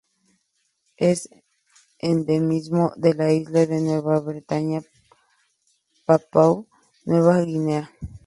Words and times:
Es 0.97 1.29
Endemismo 1.99 2.91
de 2.95 3.13
la 3.13 3.31
isla 3.33 3.67
de 3.67 3.79
Nueva 3.81 4.19
Bretaña, 4.19 4.81
Papúa 6.07 6.65
Nueva 7.05 7.41
Guinea. 7.43 7.91